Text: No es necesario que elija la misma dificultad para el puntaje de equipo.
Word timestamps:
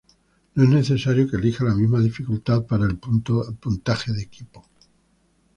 No 0.55 0.63
es 0.63 0.69
necesario 0.71 1.29
que 1.29 1.37
elija 1.37 1.63
la 1.63 1.75
misma 1.75 1.99
dificultad 1.99 2.65
para 2.65 2.85
el 2.85 2.97
puntaje 2.97 4.11
de 4.11 4.23
equipo. 4.23 4.65